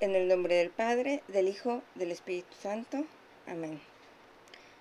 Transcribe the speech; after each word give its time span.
En 0.00 0.16
el 0.16 0.28
nombre 0.28 0.54
del 0.54 0.70
Padre, 0.70 1.22
del 1.28 1.46
Hijo, 1.46 1.82
del 1.94 2.10
Espíritu 2.10 2.54
Santo. 2.62 3.04
Amén. 3.46 3.82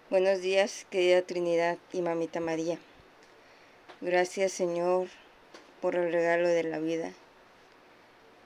Buenos 0.10 0.40
días, 0.40 0.88
querida 0.90 1.24
Trinidad 1.24 1.78
y 1.92 2.02
Mamita 2.02 2.40
María. 2.40 2.80
Gracias, 4.00 4.54
Señor, 4.54 5.10
por 5.82 5.96
el 5.96 6.14
regalo 6.14 6.48
de 6.48 6.64
la 6.64 6.80
vida. 6.80 7.12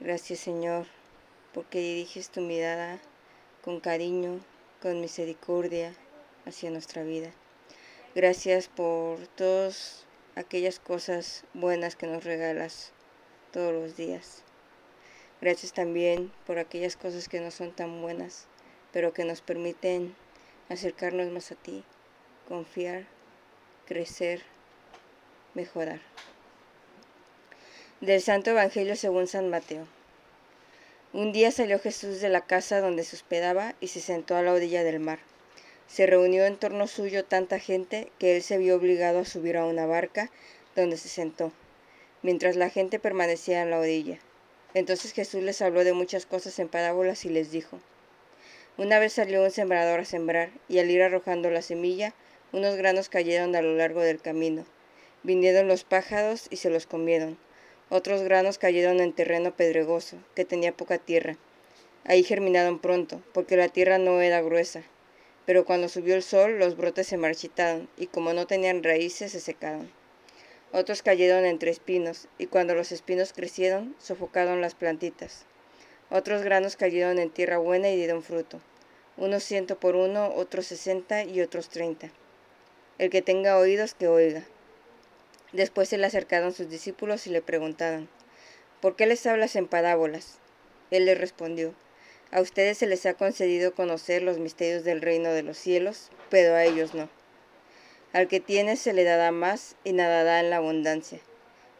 Gracias, 0.00 0.40
Señor, 0.40 0.86
porque 1.52 1.78
diriges 1.78 2.30
tu 2.30 2.40
mirada 2.40 2.98
con 3.62 3.78
cariño, 3.78 4.40
con 4.82 5.00
misericordia 5.00 5.94
hacia 6.44 6.72
nuestra 6.72 7.04
vida. 7.04 7.30
Gracias 8.16 8.66
por 8.66 9.24
todas 9.36 10.06
aquellas 10.34 10.80
cosas 10.80 11.44
buenas 11.54 11.94
que 11.94 12.08
nos 12.08 12.24
regalas 12.24 12.90
todos 13.52 13.72
los 13.72 13.96
días. 13.96 14.42
Gracias 15.44 15.74
también 15.74 16.32
por 16.46 16.58
aquellas 16.58 16.96
cosas 16.96 17.28
que 17.28 17.38
no 17.38 17.50
son 17.50 17.70
tan 17.70 18.00
buenas, 18.00 18.46
pero 18.94 19.12
que 19.12 19.26
nos 19.26 19.42
permiten 19.42 20.16
acercarnos 20.70 21.30
más 21.30 21.52
a 21.52 21.54
ti, 21.54 21.84
confiar, 22.48 23.04
crecer, 23.84 24.40
mejorar. 25.52 26.00
Del 28.00 28.22
Santo 28.22 28.52
Evangelio 28.52 28.96
según 28.96 29.26
San 29.26 29.50
Mateo. 29.50 29.86
Un 31.12 31.32
día 31.32 31.50
salió 31.50 31.78
Jesús 31.78 32.22
de 32.22 32.30
la 32.30 32.46
casa 32.46 32.80
donde 32.80 33.04
se 33.04 33.16
hospedaba 33.16 33.74
y 33.82 33.88
se 33.88 34.00
sentó 34.00 34.36
a 34.36 34.42
la 34.42 34.54
orilla 34.54 34.82
del 34.82 34.98
mar. 34.98 35.18
Se 35.88 36.06
reunió 36.06 36.46
en 36.46 36.56
torno 36.56 36.86
suyo 36.86 37.22
tanta 37.22 37.58
gente 37.58 38.10
que 38.18 38.34
él 38.34 38.42
se 38.42 38.56
vio 38.56 38.76
obligado 38.76 39.18
a 39.18 39.24
subir 39.26 39.58
a 39.58 39.66
una 39.66 39.84
barca 39.84 40.30
donde 40.74 40.96
se 40.96 41.10
sentó, 41.10 41.52
mientras 42.22 42.56
la 42.56 42.70
gente 42.70 42.98
permanecía 42.98 43.60
en 43.60 43.68
la 43.68 43.80
orilla. 43.80 44.18
Entonces 44.74 45.12
Jesús 45.12 45.42
les 45.42 45.62
habló 45.62 45.84
de 45.84 45.92
muchas 45.92 46.26
cosas 46.26 46.58
en 46.58 46.68
parábolas 46.68 47.24
y 47.24 47.28
les 47.28 47.52
dijo, 47.52 47.78
Una 48.76 48.98
vez 48.98 49.12
salió 49.12 49.42
un 49.42 49.52
sembrador 49.52 50.00
a 50.00 50.04
sembrar, 50.04 50.50
y 50.68 50.80
al 50.80 50.90
ir 50.90 51.02
arrojando 51.02 51.48
la 51.48 51.62
semilla, 51.62 52.12
unos 52.52 52.74
granos 52.74 53.08
cayeron 53.08 53.54
a 53.54 53.62
lo 53.62 53.76
largo 53.76 54.00
del 54.00 54.20
camino. 54.20 54.66
Vinieron 55.22 55.68
los 55.68 55.84
pájaros 55.84 56.48
y 56.50 56.56
se 56.56 56.70
los 56.70 56.86
comieron. 56.86 57.38
Otros 57.88 58.22
granos 58.22 58.58
cayeron 58.58 58.98
en 59.00 59.12
terreno 59.12 59.54
pedregoso, 59.54 60.18
que 60.34 60.44
tenía 60.44 60.76
poca 60.76 60.98
tierra. 60.98 61.36
Ahí 62.04 62.24
germinaron 62.24 62.80
pronto, 62.80 63.22
porque 63.32 63.56
la 63.56 63.68
tierra 63.68 63.98
no 63.98 64.20
era 64.20 64.42
gruesa. 64.42 64.82
Pero 65.46 65.64
cuando 65.64 65.88
subió 65.88 66.16
el 66.16 66.22
sol, 66.22 66.58
los 66.58 66.76
brotes 66.76 67.06
se 67.06 67.16
marchitaron, 67.16 67.88
y 67.96 68.08
como 68.08 68.32
no 68.32 68.46
tenían 68.46 68.82
raíces, 68.82 69.32
se 69.32 69.40
secaron. 69.40 69.90
Otros 70.76 71.02
cayeron 71.02 71.44
entre 71.44 71.70
espinos, 71.70 72.26
y 72.36 72.46
cuando 72.46 72.74
los 72.74 72.90
espinos 72.90 73.32
crecieron, 73.32 73.94
sofocaron 74.00 74.60
las 74.60 74.74
plantitas. 74.74 75.44
Otros 76.10 76.42
granos 76.42 76.74
cayeron 76.74 77.20
en 77.20 77.30
tierra 77.30 77.58
buena 77.58 77.90
y 77.90 77.96
dieron 77.96 78.24
fruto, 78.24 78.60
unos 79.16 79.44
ciento 79.44 79.78
por 79.78 79.94
uno, 79.94 80.34
otros 80.34 80.66
sesenta 80.66 81.22
y 81.22 81.40
otros 81.42 81.68
treinta. 81.68 82.10
El 82.98 83.08
que 83.08 83.22
tenga 83.22 83.56
oídos, 83.56 83.94
que 83.94 84.08
oiga. 84.08 84.42
Después 85.52 85.88
se 85.88 85.96
le 85.96 86.06
acercaron 86.06 86.52
sus 86.52 86.68
discípulos 86.68 87.28
y 87.28 87.30
le 87.30 87.40
preguntaron, 87.40 88.08
¿por 88.80 88.96
qué 88.96 89.06
les 89.06 89.24
hablas 89.26 89.54
en 89.54 89.68
parábolas? 89.68 90.40
Él 90.90 91.04
les 91.04 91.16
respondió, 91.16 91.72
a 92.32 92.40
ustedes 92.40 92.78
se 92.78 92.88
les 92.88 93.06
ha 93.06 93.14
concedido 93.14 93.76
conocer 93.76 94.22
los 94.22 94.40
misterios 94.40 94.82
del 94.82 95.02
reino 95.02 95.30
de 95.30 95.44
los 95.44 95.56
cielos, 95.56 96.10
pero 96.30 96.56
a 96.56 96.64
ellos 96.64 96.94
no. 96.94 97.08
Al 98.14 98.28
que 98.28 98.38
tiene 98.38 98.76
se 98.76 98.92
le 98.92 99.02
dará 99.02 99.32
más 99.32 99.74
y 99.82 99.92
nadará 99.92 100.38
en 100.38 100.48
la 100.48 100.58
abundancia, 100.58 101.18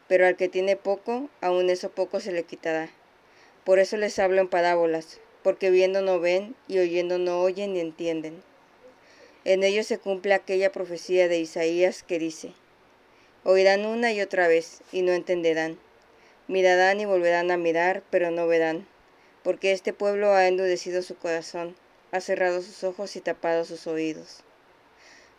pero 0.08 0.26
al 0.26 0.36
que 0.36 0.48
tiene 0.48 0.74
poco, 0.74 1.30
aun 1.40 1.70
eso 1.70 1.90
poco 1.92 2.18
se 2.18 2.32
le 2.32 2.42
quitará. 2.42 2.90
Por 3.62 3.78
eso 3.78 3.96
les 3.96 4.18
hablo 4.18 4.40
en 4.40 4.48
parábolas, 4.48 5.20
porque 5.44 5.70
viendo 5.70 6.02
no 6.02 6.18
ven 6.18 6.56
y 6.66 6.80
oyendo 6.80 7.18
no 7.18 7.40
oyen 7.40 7.74
ni 7.74 7.78
entienden. 7.78 8.42
En 9.44 9.62
ellos 9.62 9.86
se 9.86 9.98
cumple 9.98 10.34
aquella 10.34 10.72
profecía 10.72 11.28
de 11.28 11.38
Isaías 11.38 12.02
que 12.02 12.18
dice, 12.18 12.52
Oirán 13.44 13.86
una 13.86 14.10
y 14.10 14.20
otra 14.20 14.48
vez 14.48 14.80
y 14.90 15.02
no 15.02 15.12
entenderán. 15.12 15.78
Mirarán 16.48 16.98
y 16.98 17.04
volverán 17.04 17.52
a 17.52 17.56
mirar, 17.58 18.02
pero 18.10 18.32
no 18.32 18.48
verán, 18.48 18.88
porque 19.44 19.70
este 19.70 19.92
pueblo 19.92 20.32
ha 20.32 20.48
endurecido 20.48 21.02
su 21.02 21.14
corazón, 21.14 21.76
ha 22.10 22.20
cerrado 22.20 22.60
sus 22.60 22.82
ojos 22.82 23.14
y 23.14 23.20
tapado 23.20 23.64
sus 23.64 23.86
oídos 23.86 24.42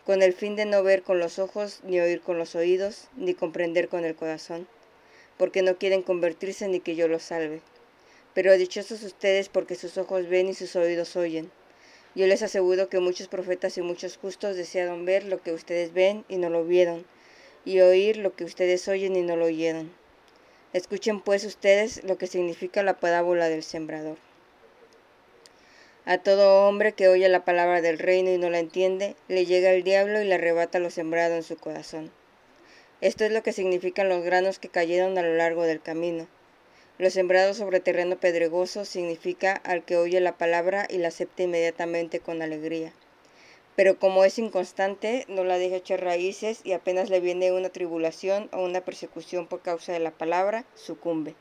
con 0.06 0.22
el 0.22 0.34
fin 0.34 0.56
de 0.56 0.66
no 0.66 0.84
ver 0.84 1.02
con 1.02 1.20
los 1.20 1.40
ojos, 1.40 1.80
ni 1.84 2.00
oír 2.00 2.22
con 2.22 2.38
los 2.38 2.54
oídos, 2.54 3.08
ni 3.16 3.34
comprender 3.34 3.90
con 3.90 4.06
el 4.06 4.16
corazón, 4.16 4.68
porque 5.38 5.64
no 5.64 5.78
quieren 5.78 6.04
convertirse 6.04 6.68
ni 6.68 6.80
que 6.80 6.96
yo 6.96 7.08
los 7.08 7.24
salve. 7.24 7.62
Pero 8.36 8.56
dichosos 8.56 9.02
ustedes 9.02 9.50
porque 9.50 9.76
sus 9.76 9.98
ojos 9.98 10.28
ven 10.28 10.48
y 10.48 10.54
sus 10.54 10.76
oídos 10.76 11.16
oyen. 11.16 11.50
Yo 12.14 12.28
les 12.28 12.44
aseguro 12.44 12.88
que 12.88 13.00
muchos 13.00 13.28
profetas 13.28 13.78
y 13.78 13.82
muchos 13.82 14.18
justos 14.18 14.56
desearon 14.56 15.06
ver 15.06 15.26
lo 15.26 15.42
que 15.42 15.52
ustedes 15.52 15.92
ven 15.92 16.24
y 16.30 16.38
no 16.38 16.50
lo 16.52 16.64
vieron, 16.64 17.04
y 17.66 17.80
oír 17.80 18.18
lo 18.18 18.36
que 18.36 18.44
ustedes 18.44 18.88
oyen 18.88 19.16
y 19.16 19.24
no 19.24 19.36
lo 19.36 19.46
oyeron. 19.46 19.92
Escuchen 20.72 21.20
pues 21.20 21.44
ustedes 21.46 22.04
lo 22.04 22.20
que 22.20 22.28
significa 22.28 22.84
la 22.84 23.00
parábola 23.00 23.50
del 23.50 23.64
sembrador. 23.64 24.18
A 26.08 26.20
todo 26.20 26.68
hombre 26.68 26.94
que 26.94 27.08
oye 27.08 27.28
la 27.30 27.46
palabra 27.46 27.82
del 27.82 27.98
reino 27.98 28.30
y 28.30 28.38
no 28.38 28.52
la 28.52 28.60
entiende, 28.60 29.16
le 29.28 29.48
llega 29.48 29.72
el 29.72 29.84
diablo 29.84 30.22
y 30.22 30.26
le 30.26 30.36
arrebata 30.36 30.78
lo 30.78 30.92
sembrado 30.92 31.34
en 31.34 31.42
su 31.42 31.58
corazón. 31.58 32.12
Esto 33.02 33.26
es 33.26 33.32
lo 33.32 33.42
que 33.42 33.54
significan 33.54 34.08
los 34.08 34.24
granos 34.24 34.60
que 34.60 34.70
cayeron 34.70 35.18
a 35.18 35.24
lo 35.24 35.34
largo 35.34 35.64
del 35.64 35.82
camino. 35.82 36.28
Lo 37.00 37.10
sembrado 37.10 37.56
sobre 37.56 37.80
terreno 37.80 38.20
pedregoso 38.20 38.86
significa 38.86 39.54
al 39.64 39.84
que 39.84 39.98
oye 39.98 40.22
la 40.22 40.38
palabra 40.38 40.86
y 40.92 41.00
la 41.00 41.08
acepta 41.08 41.42
inmediatamente 41.42 42.20
con 42.20 42.44
alegría. 42.44 42.94
Pero 43.76 43.98
como 43.98 44.26
es 44.26 44.38
inconstante, 44.38 45.26
no 45.28 45.44
la 45.44 45.58
deja 45.58 45.78
echar 45.78 46.04
raíces 46.04 46.62
y 46.64 46.74
apenas 46.74 47.10
le 47.10 47.20
viene 47.20 47.52
una 47.52 47.70
tribulación 47.70 48.48
o 48.54 48.64
una 48.64 48.82
persecución 48.82 49.48
por 49.48 49.62
causa 49.62 49.92
de 49.92 50.00
la 50.00 50.12
palabra, 50.12 50.66
sucumbe. 50.76 51.34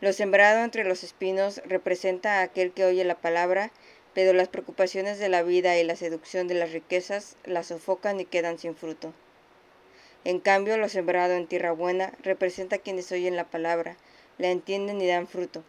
Lo 0.00 0.12
sembrado 0.14 0.64
entre 0.64 0.84
los 0.84 1.04
espinos 1.04 1.60
representa 1.66 2.38
a 2.38 2.42
aquel 2.42 2.72
que 2.72 2.84
oye 2.84 3.04
la 3.04 3.20
palabra, 3.20 3.70
pero 4.14 4.32
las 4.32 4.48
preocupaciones 4.48 5.18
de 5.18 5.28
la 5.28 5.42
vida 5.42 5.78
y 5.78 5.84
la 5.84 5.94
seducción 5.94 6.48
de 6.48 6.54
las 6.54 6.72
riquezas 6.72 7.36
la 7.44 7.62
sofocan 7.62 8.18
y 8.18 8.24
quedan 8.24 8.58
sin 8.58 8.74
fruto. 8.74 9.12
En 10.24 10.40
cambio, 10.40 10.76
lo 10.78 10.88
sembrado 10.88 11.34
en 11.34 11.46
tierra 11.46 11.72
buena 11.72 12.12
representa 12.22 12.76
a 12.76 12.78
quienes 12.80 13.12
oyen 13.12 13.36
la 13.36 13.50
palabra, 13.50 13.96
la 14.38 14.48
entienden 14.48 15.00
y 15.00 15.06
dan 15.06 15.26
fruto. 15.26 15.64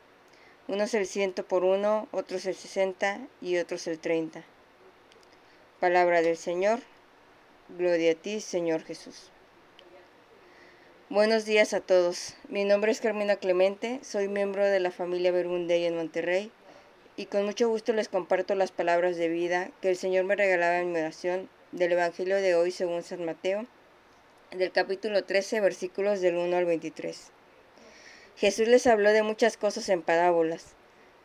Unos 0.67 0.93
el 0.93 1.07
ciento 1.07 1.45
por 1.45 1.65
uno, 1.65 2.07
otros 2.11 2.45
el 2.45 2.55
sesenta 2.55 3.19
y 3.41 3.57
otros 3.57 3.87
el 3.87 3.99
treinta. 3.99 4.43
Palabra 5.79 6.21
del 6.21 6.37
Señor. 6.37 6.79
Gloria 7.77 8.13
a 8.13 8.15
ti, 8.15 8.39
Señor 8.39 8.83
Jesús. 8.83 9.31
Buenos 11.11 11.43
días 11.43 11.73
a 11.73 11.81
todos. 11.81 12.35
Mi 12.47 12.63
nombre 12.63 12.89
es 12.89 13.01
Carmina 13.01 13.35
Clemente, 13.35 13.99
soy 14.01 14.29
miembro 14.29 14.63
de 14.63 14.79
la 14.79 14.91
familia 14.91 15.33
Bermundey 15.33 15.83
en 15.83 15.97
Monterrey 15.97 16.53
y 17.17 17.25
con 17.25 17.43
mucho 17.43 17.67
gusto 17.67 17.91
les 17.91 18.07
comparto 18.07 18.55
las 18.55 18.71
palabras 18.71 19.17
de 19.17 19.27
vida 19.27 19.71
que 19.81 19.89
el 19.89 19.97
Señor 19.97 20.23
me 20.23 20.37
regalaba 20.37 20.79
en 20.79 20.93
mi 20.93 20.99
oración 20.99 21.49
del 21.73 21.91
Evangelio 21.91 22.37
de 22.37 22.55
hoy 22.55 22.71
según 22.71 23.03
San 23.03 23.25
Mateo, 23.25 23.65
del 24.51 24.71
capítulo 24.71 25.25
13, 25.25 25.59
versículos 25.59 26.21
del 26.21 26.37
1 26.37 26.55
al 26.55 26.63
23. 26.63 27.31
Jesús 28.37 28.69
les 28.69 28.87
habló 28.87 29.11
de 29.11 29.23
muchas 29.23 29.57
cosas 29.57 29.89
en 29.89 30.03
parábolas. 30.03 30.75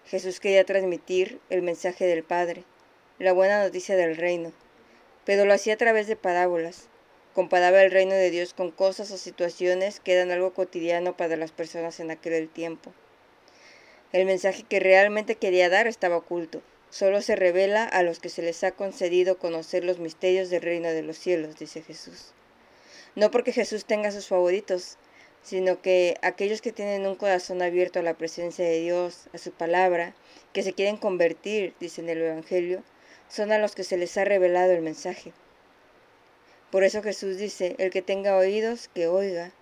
Jesús 0.05 0.41
quería 0.41 0.65
transmitir 0.65 1.39
el 1.49 1.63
mensaje 1.63 2.07
del 2.07 2.25
Padre, 2.25 2.65
la 3.21 3.33
buena 3.33 3.63
noticia 3.63 3.95
del 3.95 4.17
reino, 4.17 4.51
pero 5.25 5.45
lo 5.45 5.55
hacía 5.55 5.75
a 5.75 5.79
través 5.79 6.09
de 6.09 6.17
parábolas 6.17 6.89
comparaba 7.37 7.83
el 7.83 7.91
reino 7.91 8.15
de 8.15 8.31
Dios 8.31 8.55
con 8.55 8.71
cosas 8.71 9.11
o 9.11 9.19
situaciones 9.19 10.01
que 10.01 10.15
eran 10.15 10.31
algo 10.31 10.55
cotidiano 10.55 11.19
para 11.19 11.37
las 11.37 11.53
personas 11.53 12.01
en 12.01 12.11
aquel 12.11 12.49
tiempo. 12.49 12.95
El 14.15 14.25
mensaje 14.25 14.63
que 14.67 14.81
realmente 14.81 15.35
quería 15.35 15.69
dar 15.69 15.87
estaba 15.87 16.17
oculto. 16.17 16.63
Solo 16.89 17.21
se 17.21 17.37
revela 17.37 17.85
a 17.85 18.03
los 18.03 18.21
que 18.21 18.31
se 18.31 18.41
les 18.41 18.65
ha 18.65 18.73
concedido 18.73 19.39
conocer 19.39 19.85
los 19.85 19.99
misterios 19.99 20.49
del 20.49 20.63
reino 20.63 20.89
de 20.89 21.03
los 21.03 21.19
cielos, 21.19 21.59
dice 21.59 21.83
Jesús. 21.83 22.33
No 23.17 23.31
porque 23.31 23.53
Jesús 23.53 23.85
tenga 23.85 24.13
sus 24.13 24.29
favoritos, 24.29 24.97
sino 25.43 25.83
que 25.83 26.17
aquellos 26.23 26.63
que 26.63 26.73
tienen 26.73 27.07
un 27.07 27.17
corazón 27.17 27.61
abierto 27.61 27.99
a 27.99 28.03
la 28.03 28.15
presencia 28.15 28.65
de 28.65 28.81
Dios, 28.81 29.29
a 29.35 29.39
su 29.39 29.51
palabra, 29.51 30.15
que 30.55 30.63
se 30.63 30.73
quieren 30.73 30.97
convertir, 30.97 31.75
dice 31.81 32.01
en 32.01 32.09
el 32.09 32.23
Evangelio, 32.23 32.83
son 33.29 33.53
a 33.53 33.59
los 33.59 33.75
que 33.75 33.85
se 33.85 33.99
les 33.99 34.17
ha 34.17 34.25
revelado 34.25 34.73
el 34.73 34.81
mensaje. 34.81 35.35
Por 36.71 36.83
eso 36.83 37.03
Jesús 37.03 37.37
dice, 37.37 37.77
el 37.79 37.91
que 37.91 38.03
tenga 38.03 38.37
oídos, 38.37 38.89
que 38.93 39.07
oiga. 39.07 39.53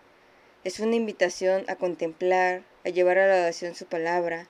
Es 0.65 0.81
una 0.81 0.97
invitación 0.97 1.65
a 1.69 1.77
contemplar, 1.77 2.63
a 2.85 2.89
llevar 2.89 3.19
a 3.19 3.27
la 3.27 3.43
oración 3.43 3.75
su 3.75 3.85
palabra, 3.85 4.49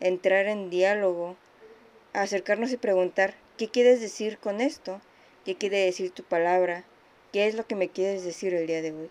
a 0.00 0.06
entrar 0.06 0.46
en 0.46 0.70
diálogo, 0.70 1.36
a 2.12 2.22
acercarnos 2.22 2.70
y 2.70 2.76
preguntar, 2.76 3.34
¿qué 3.56 3.68
quieres 3.68 4.00
decir 4.00 4.38
con 4.38 4.60
esto? 4.60 5.00
¿Qué 5.44 5.56
quiere 5.56 5.84
decir 5.84 6.12
tu 6.12 6.22
palabra? 6.22 6.84
¿Qué 7.32 7.48
es 7.48 7.56
lo 7.56 7.66
que 7.66 7.74
me 7.74 7.88
quieres 7.88 8.24
decir 8.24 8.54
el 8.54 8.68
día 8.68 8.82
de 8.82 8.92
hoy? 8.92 9.10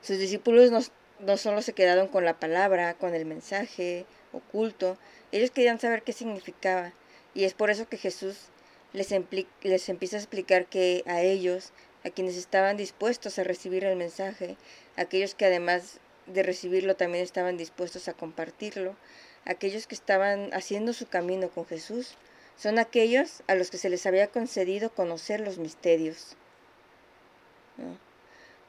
Sus 0.00 0.18
discípulos 0.18 0.70
no, 0.70 0.80
no 1.18 1.36
solo 1.36 1.62
se 1.62 1.72
quedaron 1.72 2.06
con 2.06 2.24
la 2.24 2.38
palabra, 2.38 2.94
con 2.94 3.14
el 3.14 3.26
mensaje, 3.26 4.06
oculto. 4.32 4.96
Ellos 5.32 5.50
querían 5.50 5.80
saber 5.80 6.02
qué 6.02 6.12
significaba. 6.12 6.92
Y 7.34 7.44
es 7.44 7.54
por 7.54 7.70
eso 7.70 7.88
que 7.88 7.96
Jesús 7.96 8.48
les, 8.92 9.14
les 9.62 9.88
empieza 9.88 10.16
a 10.16 10.20
explicar 10.20 10.66
que 10.66 11.02
a 11.06 11.22
ellos, 11.22 11.72
a 12.04 12.10
quienes 12.10 12.36
estaban 12.36 12.76
dispuestos 12.76 13.38
a 13.38 13.44
recibir 13.44 13.84
el 13.84 13.96
mensaje, 13.96 14.56
aquellos 14.96 15.34
que 15.34 15.46
además 15.46 16.00
de 16.26 16.42
recibirlo 16.42 16.96
también 16.96 17.24
estaban 17.24 17.56
dispuestos 17.56 18.08
a 18.08 18.14
compartirlo, 18.14 18.96
aquellos 19.44 19.86
que 19.86 19.94
estaban 19.94 20.52
haciendo 20.52 20.92
su 20.92 21.06
camino 21.06 21.50
con 21.50 21.66
Jesús, 21.66 22.16
son 22.56 22.78
aquellos 22.78 23.42
a 23.46 23.54
los 23.54 23.70
que 23.70 23.78
se 23.78 23.88
les 23.88 24.04
había 24.06 24.26
concedido 24.26 24.90
conocer 24.90 25.40
los 25.40 25.58
misterios. 25.58 26.36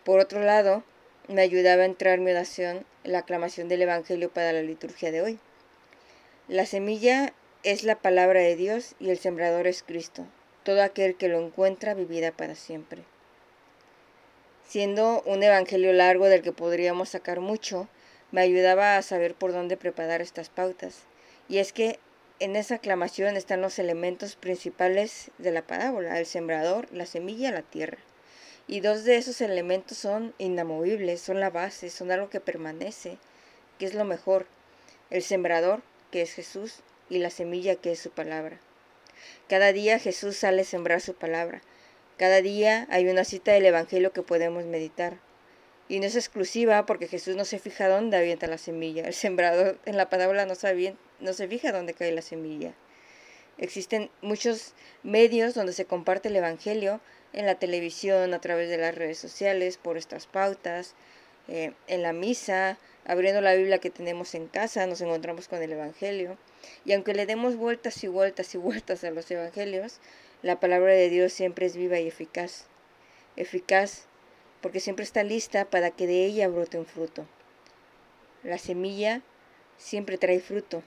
Por 0.05 0.19
otro 0.19 0.41
lado, 0.41 0.83
me 1.27 1.41
ayudaba 1.41 1.83
a 1.83 1.85
entrar 1.85 2.19
mi 2.19 2.31
oración 2.31 2.85
la 3.03 3.19
aclamación 3.19 3.67
del 3.67 3.81
Evangelio 3.81 4.29
para 4.29 4.53
la 4.53 4.61
liturgia 4.61 5.11
de 5.11 5.21
hoy. 5.21 5.39
La 6.47 6.65
semilla 6.65 7.33
es 7.63 7.83
la 7.83 7.95
palabra 7.95 8.39
de 8.39 8.55
Dios 8.55 8.95
y 8.99 9.11
el 9.11 9.19
sembrador 9.19 9.67
es 9.67 9.83
Cristo. 9.83 10.25
Todo 10.63 10.81
aquel 10.81 11.15
que 11.15 11.27
lo 11.27 11.39
encuentra 11.39 11.93
vivirá 11.93 12.31
para 12.31 12.55
siempre. 12.55 13.03
Siendo 14.67 15.21
un 15.25 15.43
evangelio 15.43 15.93
largo 15.93 16.25
del 16.25 16.41
que 16.41 16.53
podríamos 16.53 17.09
sacar 17.09 17.39
mucho, 17.39 17.87
me 18.31 18.41
ayudaba 18.41 18.97
a 18.97 19.01
saber 19.03 19.35
por 19.35 19.51
dónde 19.51 19.77
preparar 19.77 20.21
estas 20.21 20.49
pautas. 20.49 21.03
Y 21.49 21.59
es 21.59 21.71
que 21.71 21.99
en 22.39 22.55
esa 22.55 22.75
aclamación 22.75 23.37
están 23.37 23.61
los 23.61 23.77
elementos 23.77 24.35
principales 24.35 25.29
de 25.37 25.51
la 25.51 25.61
parábola, 25.61 26.17
el 26.17 26.25
sembrador, 26.25 26.87
la 26.91 27.05
semilla, 27.05 27.51
la 27.51 27.61
tierra. 27.61 27.99
Y 28.67 28.79
dos 28.79 29.03
de 29.03 29.17
esos 29.17 29.39
elementos 29.41 29.97
son 29.97 30.33
inamovibles, 30.39 31.21
son 31.21 31.39
la 31.39 31.51
base, 31.51 31.91
son 31.91 32.11
algo 32.11 32.29
que 32.29 32.39
permanece, 32.39 33.19
que 33.77 33.85
es 33.85 33.93
lo 33.93 34.05
mejor. 34.05 34.47
El 35.11 35.21
sembrador, 35.21 35.81
que 36.09 36.21
es 36.21 36.33
Jesús, 36.33 36.81
y 37.11 37.19
la 37.19 37.29
semilla, 37.29 37.75
que 37.75 37.91
es 37.91 37.99
su 37.99 38.09
palabra. 38.09 38.57
Cada 39.49 39.73
día 39.73 39.99
Jesús 39.99 40.37
sale 40.37 40.61
a 40.61 40.65
sembrar 40.65 41.01
su 41.01 41.13
palabra. 41.13 41.61
Cada 42.17 42.41
día 42.41 42.87
hay 42.89 43.09
una 43.09 43.25
cita 43.25 43.51
del 43.51 43.65
Evangelio 43.65 44.13
que 44.13 44.23
podemos 44.23 44.63
meditar. 44.63 45.17
Y 45.89 45.99
no 45.99 46.05
es 46.05 46.15
exclusiva 46.15 46.85
porque 46.85 47.09
Jesús 47.09 47.35
no 47.35 47.43
se 47.43 47.59
fija 47.59 47.89
dónde 47.89 48.15
avienta 48.15 48.47
la 48.47 48.57
semilla. 48.57 49.05
El 49.05 49.13
sembrador 49.13 49.77
en 49.85 49.97
la 49.97 50.09
parábola 50.09 50.45
no, 50.45 50.53
no 51.19 51.33
se 51.33 51.47
fija 51.49 51.73
dónde 51.73 51.93
cae 51.93 52.13
la 52.13 52.21
semilla. 52.21 52.73
Existen 53.57 54.09
muchos 54.21 54.73
medios 55.03 55.53
donde 55.53 55.73
se 55.73 55.83
comparte 55.83 56.29
el 56.29 56.37
Evangelio, 56.37 57.01
en 57.33 57.45
la 57.45 57.55
televisión, 57.55 58.33
a 58.33 58.39
través 58.39 58.69
de 58.69 58.77
las 58.77 58.95
redes 58.95 59.17
sociales, 59.17 59.77
por 59.77 59.97
estas 59.97 60.27
pautas, 60.27 60.95
eh, 61.49 61.73
en 61.87 62.03
la 62.03 62.13
misa, 62.13 62.77
abriendo 63.05 63.41
la 63.41 63.53
Biblia 63.53 63.79
que 63.79 63.89
tenemos 63.89 64.35
en 64.35 64.47
casa, 64.47 64.87
nos 64.87 65.01
encontramos 65.01 65.47
con 65.47 65.61
el 65.61 65.71
Evangelio. 65.71 66.37
Y 66.85 66.93
aunque 66.93 67.13
le 67.13 67.25
demos 67.25 67.55
vueltas 67.55 68.03
y 68.03 68.07
vueltas 68.07 68.53
y 68.55 68.57
vueltas 68.57 69.03
a 69.03 69.11
los 69.11 69.29
Evangelios, 69.29 69.99
la 70.41 70.59
palabra 70.59 70.93
de 70.93 71.09
Dios 71.09 71.33
siempre 71.33 71.65
es 71.65 71.75
viva 71.75 71.99
y 71.99 72.07
eficaz. 72.07 72.65
Eficaz 73.35 74.05
porque 74.61 74.79
siempre 74.79 75.03
está 75.03 75.23
lista 75.23 75.65
para 75.65 75.91
que 75.91 76.07
de 76.07 76.25
ella 76.25 76.47
brote 76.47 76.77
un 76.77 76.85
fruto. 76.85 77.27
La 78.43 78.57
semilla 78.57 79.21
siempre 79.77 80.17
trae 80.17 80.39
fruto. 80.39 80.83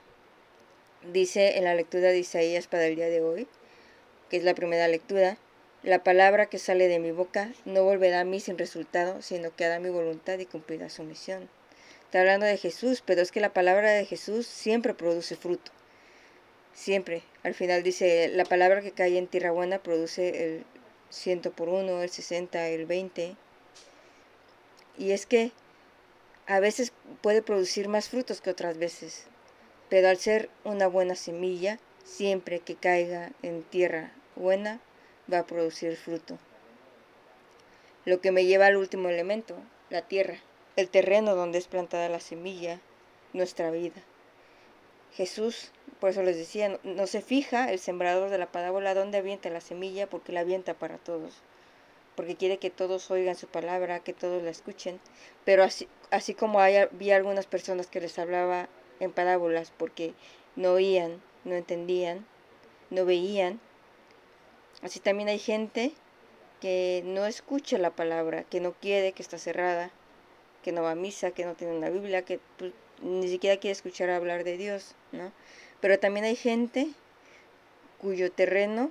Dice 1.12 1.58
en 1.58 1.64
la 1.64 1.74
lectura 1.74 2.08
de 2.08 2.18
Isaías 2.18 2.66
para 2.66 2.86
el 2.86 2.96
día 2.96 3.08
de 3.08 3.20
hoy, 3.20 3.46
que 4.30 4.36
es 4.36 4.44
la 4.44 4.54
primera 4.54 4.88
lectura, 4.88 5.36
la 5.82 6.02
palabra 6.02 6.46
que 6.46 6.58
sale 6.58 6.88
de 6.88 6.98
mi 6.98 7.10
boca 7.10 7.52
no 7.66 7.84
volverá 7.84 8.20
a 8.20 8.24
mí 8.24 8.40
sin 8.40 8.56
resultado, 8.56 9.20
sino 9.20 9.54
que 9.54 9.66
hará 9.66 9.80
mi 9.80 9.90
voluntad 9.90 10.38
y 10.38 10.46
cumplirá 10.46 10.88
su 10.88 11.02
misión. 11.02 11.50
Está 12.14 12.20
hablando 12.20 12.46
de 12.46 12.58
Jesús, 12.58 13.02
pero 13.04 13.22
es 13.22 13.32
que 13.32 13.40
la 13.40 13.52
palabra 13.52 13.90
de 13.90 14.04
Jesús 14.04 14.46
siempre 14.46 14.94
produce 14.94 15.34
fruto. 15.34 15.72
Siempre. 16.72 17.24
Al 17.42 17.54
final 17.54 17.82
dice, 17.82 18.28
la 18.28 18.44
palabra 18.44 18.82
que 18.82 18.92
cae 18.92 19.18
en 19.18 19.26
tierra 19.26 19.50
buena 19.50 19.80
produce 19.80 20.44
el 20.44 20.64
ciento 21.10 21.50
por 21.50 21.68
uno, 21.68 22.02
el 22.02 22.10
sesenta, 22.10 22.68
el 22.68 22.86
veinte. 22.86 23.34
Y 24.96 25.10
es 25.10 25.26
que 25.26 25.50
a 26.46 26.60
veces 26.60 26.92
puede 27.20 27.42
producir 27.42 27.88
más 27.88 28.08
frutos 28.08 28.40
que 28.40 28.50
otras 28.50 28.78
veces, 28.78 29.26
pero 29.88 30.08
al 30.08 30.18
ser 30.18 30.50
una 30.62 30.86
buena 30.86 31.16
semilla, 31.16 31.80
siempre 32.04 32.60
que 32.60 32.76
caiga 32.76 33.32
en 33.42 33.64
tierra 33.64 34.12
buena, 34.36 34.78
va 35.32 35.40
a 35.40 35.46
producir 35.48 35.96
fruto. 35.96 36.38
Lo 38.04 38.20
que 38.20 38.30
me 38.30 38.44
lleva 38.44 38.66
al 38.66 38.76
último 38.76 39.08
elemento, 39.08 39.56
la 39.90 40.02
tierra, 40.02 40.38
el 40.76 40.88
terreno 40.88 41.34
donde 41.34 41.58
es 41.58 41.68
plantada 41.68 42.08
la 42.08 42.20
semilla, 42.20 42.80
nuestra 43.32 43.70
vida. 43.70 44.02
Jesús, 45.12 45.70
por 46.00 46.10
eso 46.10 46.22
les 46.22 46.36
decía, 46.36 46.80
no, 46.82 47.06
se 47.06 47.22
fija 47.22 47.70
el 47.70 47.78
sembrador 47.78 48.30
de 48.30 48.38
la 48.38 48.50
parábola 48.50 48.94
donde 48.94 49.18
avienta 49.18 49.50
la 49.50 49.60
semilla 49.60 50.08
porque 50.08 50.32
la 50.32 50.40
avienta 50.40 50.74
para 50.74 50.98
todos, 50.98 51.34
porque 52.16 52.36
quiere 52.36 52.58
que 52.58 52.70
todos 52.70 53.10
oigan 53.10 53.36
su 53.36 53.46
palabra, 53.46 54.00
que 54.00 54.12
todos 54.12 54.42
la 54.42 54.50
escuchen, 54.50 55.00
pero 55.44 55.62
así, 55.62 55.88
así 56.10 56.34
como 56.34 56.60
hay, 56.60 56.76
había 56.76 57.16
algunas 57.16 57.46
personas 57.46 57.86
que 57.86 58.00
les 58.00 58.18
hablaba 58.18 58.68
en 58.98 59.12
parábolas 59.12 59.72
porque 59.76 60.14
no 60.56 60.72
oían, 60.72 61.22
no 61.44 61.54
entendían, 61.54 62.26
no 62.90 63.04
veían, 63.04 63.60
Así 64.84 65.00
también 65.00 65.30
hay 65.30 65.38
gente 65.38 65.92
que 66.60 67.02
no 67.06 67.24
escucha 67.24 67.78
la 67.78 67.90
palabra, 67.90 68.44
que 68.44 68.60
no 68.60 68.72
quiere, 68.72 69.12
que 69.12 69.22
está 69.22 69.38
cerrada, 69.38 69.90
que 70.64 70.72
no 70.72 70.82
va 70.82 70.92
a 70.92 70.96
misa, 70.96 71.30
que 71.32 71.44
no 71.44 71.54
tiene 71.54 71.76
una 71.76 71.90
Biblia, 71.90 72.22
que 72.22 72.40
pues, 72.56 72.72
ni 73.02 73.28
siquiera 73.28 73.60
quiere 73.60 73.72
escuchar 73.72 74.08
hablar 74.08 74.42
de 74.44 74.56
Dios, 74.56 74.94
¿no? 75.12 75.30
Pero 75.80 75.98
también 75.98 76.24
hay 76.24 76.36
gente 76.36 76.88
cuyo 78.00 78.32
terreno 78.32 78.90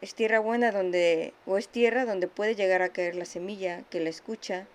es 0.00 0.14
tierra 0.14 0.40
buena 0.40 0.72
donde 0.72 1.34
o 1.44 1.58
es 1.58 1.68
tierra 1.68 2.06
donde 2.06 2.26
puede 2.26 2.54
llegar 2.54 2.80
a 2.80 2.88
caer 2.88 3.14
la 3.14 3.26
semilla 3.26 3.84
que 3.90 4.00
la 4.00 4.08
escucha. 4.08 4.66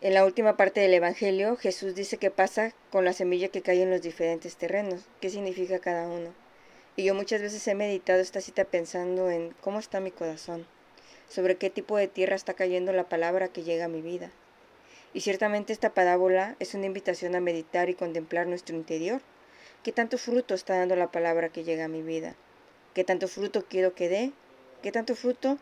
En 0.00 0.14
la 0.14 0.24
última 0.24 0.56
parte 0.56 0.80
del 0.80 0.94
evangelio, 0.94 1.56
Jesús 1.56 1.94
dice 1.94 2.16
qué 2.16 2.30
pasa 2.30 2.74
con 2.90 3.04
la 3.04 3.12
semilla 3.12 3.48
que 3.48 3.62
cae 3.62 3.82
en 3.82 3.90
los 3.90 4.00
diferentes 4.00 4.56
terrenos, 4.56 5.02
qué 5.20 5.28
significa 5.28 5.78
cada 5.78 6.08
uno. 6.08 6.34
Y 6.96 7.04
yo 7.04 7.14
muchas 7.14 7.42
veces 7.42 7.68
he 7.68 7.74
meditado 7.74 8.20
esta 8.20 8.40
cita 8.40 8.64
pensando 8.64 9.30
en 9.30 9.54
cómo 9.60 9.78
está 9.78 10.00
mi 10.00 10.10
corazón, 10.10 10.66
sobre 11.32 11.56
qué 11.56 11.70
tipo 11.70 11.96
de 11.96 12.08
tierra 12.08 12.36
está 12.36 12.52
cayendo 12.52 12.92
la 12.92 13.08
palabra 13.08 13.48
que 13.48 13.62
llega 13.62 13.86
a 13.86 13.88
mi 13.88 14.02
vida. 14.02 14.30
Y 15.14 15.22
ciertamente 15.22 15.72
esta 15.72 15.94
parábola 15.94 16.56
es 16.58 16.74
una 16.74 16.84
invitación 16.84 17.34
a 17.34 17.40
meditar 17.40 17.88
y 17.88 17.94
contemplar 17.94 18.46
nuestro 18.46 18.76
interior. 18.76 19.22
¿Qué 19.82 19.92
tanto 19.92 20.18
fruto 20.18 20.54
está 20.54 20.76
dando 20.76 20.94
la 20.94 21.10
palabra 21.10 21.48
que 21.48 21.64
llega 21.64 21.86
a 21.86 21.88
mi 21.88 22.02
vida? 22.02 22.34
¿Qué 22.94 23.02
tanto 23.02 23.28
fruto 23.28 23.64
quiero 23.66 23.94
que 23.94 24.10
dé? 24.10 24.32
¿Qué 24.82 24.92
tanto 24.92 25.14
fruto 25.16 25.56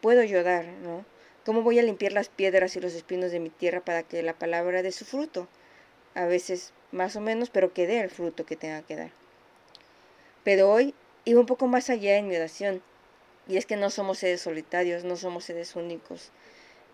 puedo 0.00 0.22
yo 0.24 0.42
dar? 0.42 0.64
¿no? 0.64 1.04
¿Cómo 1.44 1.62
voy 1.62 1.78
a 1.78 1.82
limpiar 1.82 2.12
las 2.12 2.30
piedras 2.30 2.74
y 2.76 2.80
los 2.80 2.94
espinos 2.94 3.30
de 3.30 3.40
mi 3.40 3.50
tierra 3.50 3.80
para 3.80 4.02
que 4.02 4.22
la 4.22 4.32
palabra 4.32 4.82
dé 4.82 4.90
su 4.90 5.04
fruto? 5.04 5.48
A 6.14 6.24
veces 6.24 6.72
más 6.92 7.14
o 7.16 7.20
menos, 7.20 7.50
pero 7.50 7.74
que 7.74 7.86
dé 7.86 8.00
el 8.00 8.10
fruto 8.10 8.46
que 8.46 8.56
tenga 8.56 8.82
que 8.82 8.96
dar. 8.96 9.10
Pero 10.44 10.70
hoy 10.70 10.94
iba 11.26 11.40
un 11.40 11.46
poco 11.46 11.66
más 11.66 11.90
allá 11.90 12.16
en 12.16 12.26
mi 12.26 12.36
oración, 12.36 12.82
y 13.50 13.56
es 13.56 13.66
que 13.66 13.74
no 13.74 13.90
somos 13.90 14.18
seres 14.18 14.42
solitarios, 14.42 15.02
no 15.02 15.16
somos 15.16 15.44
seres 15.44 15.74
únicos. 15.74 16.30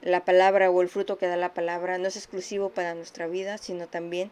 La 0.01 0.25
palabra 0.25 0.71
o 0.71 0.81
el 0.81 0.89
fruto 0.89 1.19
que 1.19 1.27
da 1.27 1.37
la 1.37 1.53
palabra 1.53 1.99
no 1.99 2.09
es 2.09 2.17
exclusivo 2.17 2.71
para 2.71 2.95
nuestra 2.95 3.27
vida, 3.27 3.59
sino 3.59 3.89
también 3.89 4.31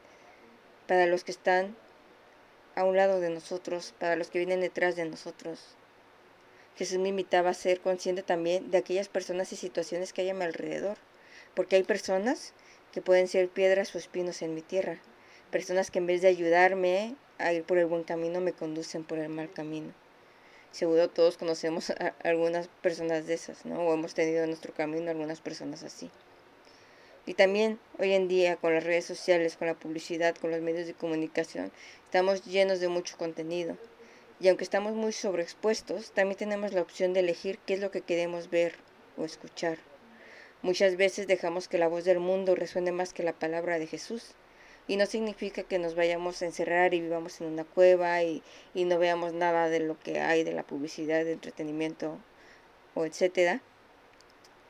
para 0.87 1.05
los 1.05 1.23
que 1.23 1.33
están 1.33 1.77
a 2.77 2.85
un 2.85 2.97
lado 2.97 3.21
de 3.21 3.29
nosotros, 3.29 3.93
para 3.99 4.17
los 4.17 4.31
que 4.31 4.39
vienen 4.39 4.63
detrás 4.63 4.97
de 4.97 5.05
nosotros. 5.05 5.77
Jesús 6.77 6.97
me 6.99 7.11
invitaba 7.11 7.51
a 7.51 7.55
ser 7.55 7.81
consciente 7.81 8.23
también 8.23 8.71
de 8.71 8.79
aquellas 8.79 9.09
personas 9.09 9.53
y 9.53 9.57
situaciones 9.57 10.15
que 10.15 10.23
hay 10.23 10.31
a 10.31 10.35
mi 10.35 10.45
alrededor, 10.45 10.97
porque 11.55 11.77
hay 11.77 11.83
personas 11.83 12.55
que 12.91 13.03
pueden 13.03 13.29
ser 13.29 13.51
piedras 13.51 13.95
o 13.95 13.99
espinos 13.99 14.41
en 14.41 14.55
mi 14.55 14.63
tierra, 14.63 14.99
personas 15.51 15.91
que 15.91 15.99
en 15.99 16.07
vez 16.07 16.23
de 16.23 16.29
ayudarme 16.29 17.17
a 17.37 17.53
ir 17.53 17.65
por 17.65 17.77
el 17.77 17.85
buen 17.85 18.03
camino 18.03 18.41
me 18.41 18.55
conducen 18.55 19.05
por 19.05 19.19
el 19.19 19.29
mal 19.29 19.53
camino. 19.53 19.93
Seguro 20.75 21.09
todos 21.09 21.39
conocemos 21.39 21.91
a 21.91 22.17
algunas 22.25 22.67
personas 22.67 23.29
de 23.29 23.35
esas, 23.35 23.65
¿no? 23.65 23.79
O 23.87 23.95
hemos 23.95 24.13
tenido 24.13 24.43
en 24.43 24.49
nuestro 24.49 24.75
camino 24.75 25.09
algunas 25.09 25.41
personas 25.41 25.85
así. 25.85 26.11
Y 27.27 27.35
también 27.35 27.79
hoy 28.01 28.13
en 28.13 28.27
día 28.27 28.57
con 28.57 28.75
las 28.75 28.83
redes 28.83 29.05
sociales, 29.05 29.57
con 29.57 29.69
la 29.69 29.75
publicidad, 29.75 30.35
con 30.35 30.51
los 30.51 30.61
medios 30.63 30.89
de 30.89 30.95
comunicación, 30.95 31.71
estamos 32.07 32.45
llenos 32.45 32.81
de 32.81 32.89
mucho 32.89 33.17
contenido. 33.17 33.77
Y 34.41 34.49
aunque 34.49 34.65
estamos 34.65 34.95
muy 34.95 35.13
sobreexpuestos, 35.13 36.11
también 36.11 36.39
tenemos 36.39 36.73
la 36.73 36.83
opción 36.83 37.13
de 37.13 37.21
elegir 37.21 37.61
qué 37.65 37.75
es 37.75 37.81
lo 37.81 37.93
que 37.93 38.01
queremos 38.01 38.51
ver 38.51 38.75
o 39.17 39.25
escuchar. 39.25 39.79
Muchas 40.63 40.97
veces 40.97 41.29
dejamos 41.29 41.69
que 41.69 41.79
la 41.79 41.87
voz 41.87 42.05
del 42.05 42.19
mundo 42.19 42.57
resuene 42.57 42.91
más 42.91 43.13
que 43.13 43.23
la 43.23 43.33
palabra 43.33 43.79
de 43.79 43.87
Jesús 43.87 44.35
y 44.87 44.97
no 44.97 45.07
significa 45.07 45.63
que 45.63 45.79
nos 45.79 45.95
vayamos 45.95 46.43
a 46.43 46.47
encerrar 46.47 46.93
y 46.93 47.01
vivamos 47.01 47.41
en 47.41 47.47
una 47.47 47.65
cueva 47.65 48.23
y, 48.23 48.43
no 48.75 48.99
veamos 48.99 49.33
nada 49.33 49.69
de 49.69 49.81
lo 49.81 49.99
que 49.99 50.21
hay 50.21 50.45
de 50.45 50.53
la 50.53 50.63
publicidad, 50.63 51.25
de 51.25 51.33
entretenimiento 51.33 52.19
o 52.95 53.07
etcétera, 53.07 53.61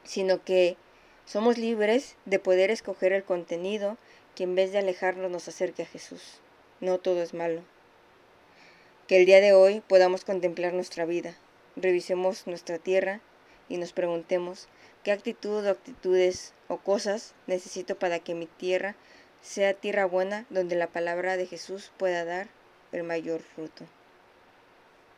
sino 0.05 0.45
que 0.45 0.77
somos 1.27 1.59
libres 1.59 2.17
de 2.27 2.39
poder 2.39 2.71
escoger 2.71 3.13
el 3.13 3.25
contenido 3.25 3.97
que 4.35 4.45
en 4.45 4.55
vez 4.55 4.73
de 4.73 4.79
alejarnos 4.79 5.31
nos 5.31 5.49
acerque 5.49 5.83
a 5.83 5.87
Jesús. 5.87 6.41
No 6.81 6.99
todo 6.99 7.23
es 7.23 7.35
malo. 7.35 7.63
Que 9.09 9.19
el 9.19 9.27
día 9.27 9.41
de 9.41 9.53
hoy 9.53 9.81
podamos 9.81 10.25
contemplar 10.25 10.73
nuestra 10.73 11.05
vida, 11.05 11.37
revisemos 11.77 12.47
nuestra 12.47 12.79
tierra 12.79 13.21
y 13.69 13.79
nos 13.79 13.93
preguntemos 13.93 14.69
qué 15.03 15.13
actitud 15.13 15.67
o 15.67 15.71
actitudes 15.71 16.55
o 16.69 16.79
cosas 16.79 17.35
necesito 17.47 17.99
para 17.99 18.19
que 18.21 18.35
mi 18.35 18.47
tierra 18.47 18.97
sea 19.45 19.75
tierra 19.75 20.07
buena 20.07 20.47
donde 20.49 20.75
la 20.75 20.87
palabra 20.87 21.37
de 21.37 21.47
Jesús 21.47 21.93
pueda 21.99 22.25
dar 22.25 22.49
el 22.93 23.05
mayor 23.05 23.43
fruto. 23.43 23.85